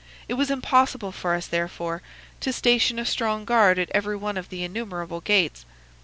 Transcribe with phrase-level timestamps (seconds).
[0.27, 2.01] It was impossible for us, therefore,
[2.39, 5.63] to station a strong guard at every one of the innumerable gates.